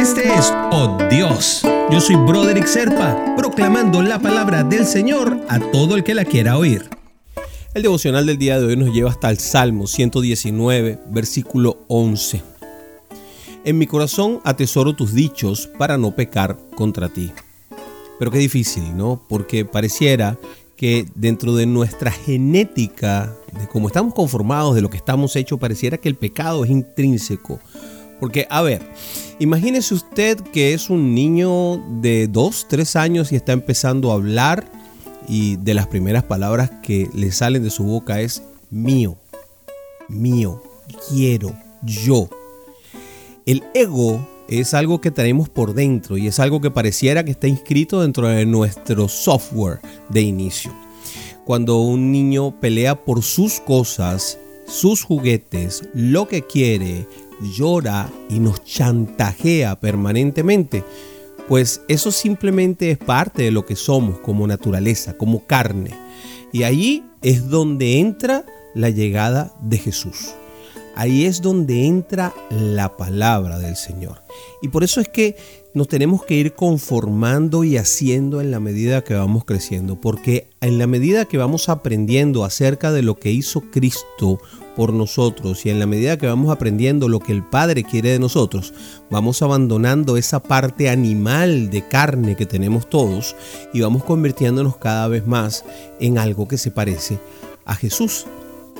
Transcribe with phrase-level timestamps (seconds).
[0.00, 1.60] Este es Oh Dios.
[1.90, 6.56] Yo soy Broderick Serpa, proclamando la palabra del Señor a todo el que la quiera
[6.56, 6.88] oír.
[7.74, 12.42] El devocional del día de hoy nos lleva hasta el Salmo 119, versículo 11.
[13.64, 17.30] En mi corazón atesoro tus dichos para no pecar contra ti.
[18.18, 19.22] Pero qué difícil, ¿no?
[19.28, 20.38] Porque pareciera
[20.76, 25.98] que dentro de nuestra genética, de cómo estamos conformados, de lo que estamos hechos, pareciera
[25.98, 27.60] que el pecado es intrínseco.
[28.20, 28.82] Porque, a ver,
[29.38, 34.70] imagínese usted que es un niño de 2, 3 años y está empezando a hablar
[35.26, 39.16] y de las primeras palabras que le salen de su boca es mío,
[40.08, 40.62] mío,
[41.08, 42.28] quiero, yo.
[43.46, 47.46] El ego es algo que tenemos por dentro y es algo que pareciera que está
[47.46, 50.74] inscrito dentro de nuestro software de inicio.
[51.44, 57.06] Cuando un niño pelea por sus cosas, sus juguetes, lo que quiere,
[57.42, 60.84] llora y nos chantajea permanentemente,
[61.48, 65.90] pues eso simplemente es parte de lo que somos como naturaleza, como carne.
[66.52, 70.34] Y ahí es donde entra la llegada de Jesús.
[70.94, 74.22] Ahí es donde entra la palabra del Señor.
[74.62, 75.36] Y por eso es que
[75.72, 80.78] nos tenemos que ir conformando y haciendo en la medida que vamos creciendo, porque en
[80.78, 84.40] la medida que vamos aprendiendo acerca de lo que hizo Cristo
[84.74, 88.18] por nosotros y en la medida que vamos aprendiendo lo que el Padre quiere de
[88.18, 88.74] nosotros,
[89.10, 93.36] vamos abandonando esa parte animal de carne que tenemos todos
[93.72, 95.64] y vamos convirtiéndonos cada vez más
[96.00, 97.18] en algo que se parece
[97.64, 98.26] a Jesús.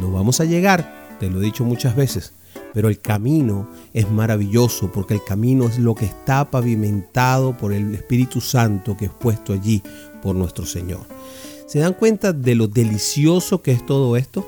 [0.00, 2.32] No vamos a llegar, te lo he dicho muchas veces,
[2.74, 7.94] pero el camino es maravilloso porque el camino es lo que está pavimentado por el
[7.94, 9.82] Espíritu Santo que es puesto allí
[10.22, 11.00] por nuestro Señor.
[11.66, 14.46] ¿Se dan cuenta de lo delicioso que es todo esto?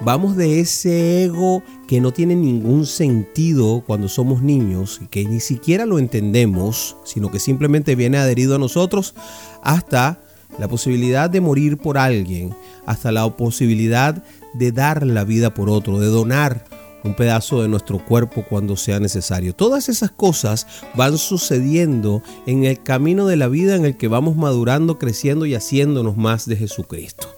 [0.00, 5.84] Vamos de ese ego que no tiene ningún sentido cuando somos niños, que ni siquiera
[5.84, 9.14] lo entendemos, sino que simplemente viene adherido a nosotros,
[9.62, 10.18] hasta
[10.58, 12.54] la posibilidad de morir por alguien,
[12.86, 14.22] hasta la posibilidad
[14.54, 16.64] de dar la vida por otro, de donar
[17.04, 19.54] un pedazo de nuestro cuerpo cuando sea necesario.
[19.54, 24.36] Todas esas cosas van sucediendo en el camino de la vida en el que vamos
[24.36, 27.28] madurando, creciendo y haciéndonos más de Jesucristo.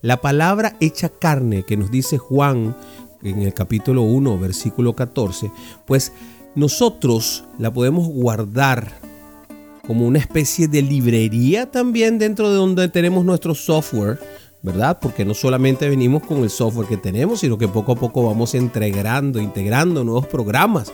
[0.00, 2.76] La palabra hecha carne que nos dice Juan
[3.22, 5.50] en el capítulo 1, versículo 14,
[5.86, 6.12] pues
[6.54, 8.92] nosotros la podemos guardar
[9.86, 14.18] como una especie de librería también dentro de donde tenemos nuestro software
[14.64, 14.98] ¿verdad?
[14.98, 18.54] Porque no solamente venimos con el software que tenemos, sino que poco a poco vamos
[18.54, 20.90] integrando, integrando nuevos programas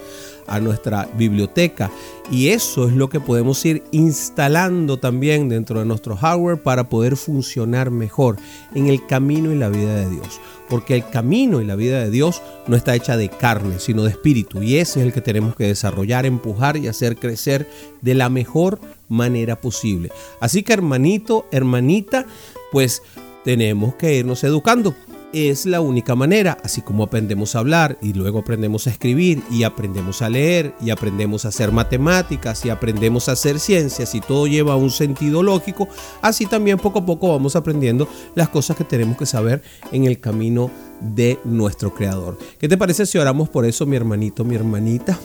[0.48, 1.88] a nuestra biblioteca.
[2.32, 7.16] Y eso es lo que podemos ir instalando también dentro de nuestro hardware para poder
[7.16, 8.38] funcionar mejor
[8.75, 10.41] en el camino y la vida de Dios.
[10.69, 14.10] Porque el camino y la vida de Dios no está hecha de carne, sino de
[14.10, 14.64] espíritu.
[14.64, 17.69] Y ese es el que tenemos que desarrollar, empujar y hacer crecer
[18.00, 20.10] de la mejor manera posible.
[20.41, 22.26] Así que hermanito, hermanita,
[22.72, 23.03] pues
[23.45, 24.95] tenemos que irnos educando.
[25.33, 29.62] Es la única manera, así como aprendemos a hablar y luego aprendemos a escribir y
[29.62, 34.49] aprendemos a leer y aprendemos a hacer matemáticas y aprendemos a hacer ciencias y todo
[34.49, 35.87] lleva un sentido lógico,
[36.21, 39.62] así también poco a poco vamos aprendiendo las cosas que tenemos que saber
[39.93, 40.69] en el camino
[41.01, 42.37] de nuestro creador.
[42.59, 45.17] ¿Qué te parece si oramos por eso, mi hermanito, mi hermanita?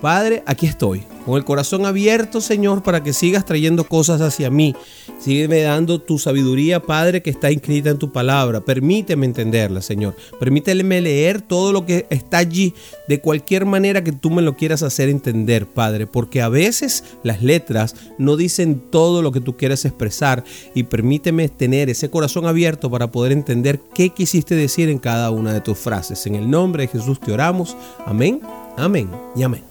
[0.00, 4.76] Padre, aquí estoy, con el corazón abierto, Señor, para que sigas trayendo cosas hacia mí.
[5.18, 8.60] Sígueme dando tu sabiduría, Padre, que está inscrita en tu palabra.
[8.60, 10.14] Permíteme entenderla, Señor.
[10.38, 12.74] Permíteme leer todo lo que está allí
[13.08, 17.42] de cualquier manera que tú me lo quieras hacer entender, Padre, porque a veces las
[17.42, 20.44] letras no dicen todo lo que tú quieres expresar
[20.74, 25.52] y permíteme tener ese corazón abierto para poder entender qué quisiste decir en cada una
[25.52, 26.24] de tus frases.
[26.26, 27.76] En el nombre de Jesús te oramos.
[28.06, 28.40] Amén,
[28.76, 29.67] amén y amén.